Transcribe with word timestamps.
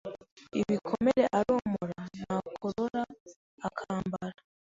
Ibikomere 0.59 1.23
aromora 1.37 1.99
Nakorora 2.25 3.03
akambara 3.67 4.37